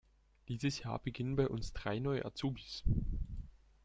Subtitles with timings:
[0.47, 2.83] Dieses Jahr beginnen bei uns drei neue Azubis.